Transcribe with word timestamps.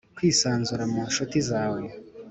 kwisanzura 0.15 0.83
mu 0.91 1.01
nshuti 1.09 1.37
zawe 1.49 1.81